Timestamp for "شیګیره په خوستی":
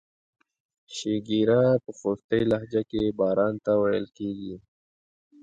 0.95-2.41